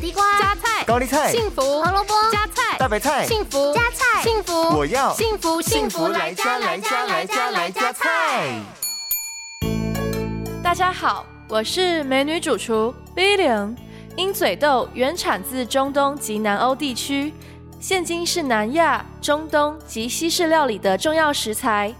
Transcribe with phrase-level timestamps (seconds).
[0.00, 8.58] 地瓜、加菜、高丽菜、幸福、胡萝卜、加菜、大白菜、幸福、加菜、幸福，我要幸福幸福来加来加来加来加菜。
[10.62, 13.76] 大家好，我是美女主厨 Billion。
[14.16, 17.34] 鹰嘴豆原产自中东及南欧地区，
[17.78, 21.94] 现今是南亚、中东及西式料理的重要食材。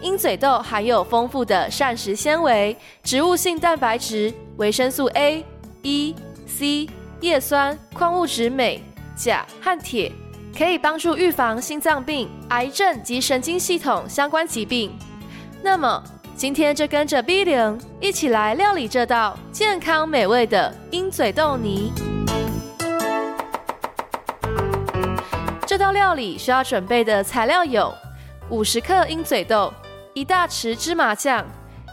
[0.00, 2.74] 鹰嘴豆含有丰富的膳食纤维、
[3.04, 5.44] 植物性蛋白质、维生素 A、
[5.82, 6.16] E、
[6.46, 6.88] C、
[7.22, 8.82] 叶酸、矿物质镁、
[9.14, 10.10] 钾和铁，
[10.58, 14.98] 可以帮助预防心脏病、癌症及神经系统相关疾病。
[15.62, 16.02] 那么，
[16.34, 21.92] 今天就跟着 Bian 一起来料理这道健康美味的鹰嘴豆泥。
[25.64, 27.94] 这道料理需要准备的材料有：
[28.50, 29.72] 五十克鹰嘴豆、
[30.12, 31.46] 一大匙芝麻酱、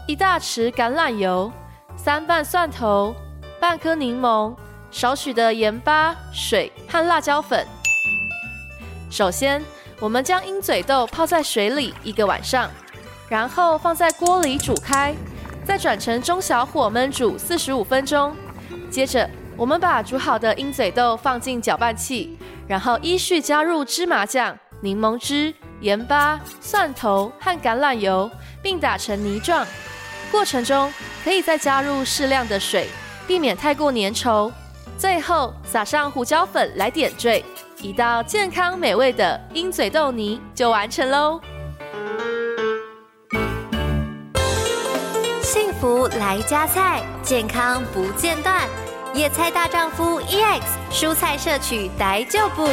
[0.08, 1.52] 一大匙橄榄油、
[1.96, 3.14] 三瓣蒜头、
[3.60, 4.52] 半颗柠檬、
[4.90, 7.66] 少许的盐巴、水和辣椒粉。
[9.08, 9.62] 首先，
[9.98, 12.70] 我们将鹰嘴豆泡在水里一个晚上。
[13.28, 15.14] 然后放在锅里煮开，
[15.64, 18.34] 再转成中小火焖煮四十五分钟。
[18.90, 28.28] 接着，我们把煮好的鹰嘴豆放进搅拌器，然后依序加入芝麻酱、柠檬汁、盐巴、蒜头和橄榄油，
[28.60, 29.64] 并打成泥状。
[30.32, 32.88] 过程中可以再加入适量的水，
[33.28, 34.50] 避免太过粘稠。
[35.00, 37.42] 最后撒上胡椒粉来点缀，
[37.80, 41.40] 一道健康美味的鹰嘴豆泥就完成喽。
[45.40, 48.68] 幸福来加菜，健康不间断。
[49.14, 50.60] 野菜大丈夫 EX，
[50.92, 52.68] 蔬菜摄取逮就补。